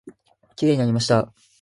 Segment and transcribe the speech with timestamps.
[0.55, 1.31] きれいになりました。